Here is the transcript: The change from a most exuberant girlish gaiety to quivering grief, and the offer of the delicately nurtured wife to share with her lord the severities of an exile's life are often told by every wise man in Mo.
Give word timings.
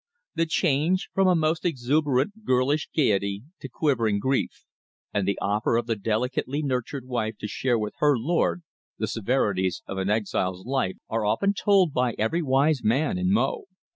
The 0.33 0.47
change 0.47 1.09
from 1.13 1.27
a 1.27 1.35
most 1.35 1.63
exuberant 1.63 2.43
girlish 2.43 2.89
gaiety 2.89 3.43
to 3.59 3.69
quivering 3.69 4.17
grief, 4.17 4.65
and 5.13 5.27
the 5.27 5.37
offer 5.39 5.77
of 5.77 5.85
the 5.85 5.95
delicately 5.95 6.63
nurtured 6.63 7.05
wife 7.05 7.37
to 7.37 7.47
share 7.47 7.77
with 7.77 7.93
her 7.97 8.17
lord 8.17 8.63
the 8.97 9.05
severities 9.07 9.83
of 9.85 9.99
an 9.99 10.09
exile's 10.09 10.65
life 10.65 10.97
are 11.07 11.23
often 11.23 11.53
told 11.53 11.93
by 11.93 12.15
every 12.17 12.41
wise 12.41 12.83
man 12.83 13.19
in 13.19 13.31
Mo. 13.31 13.65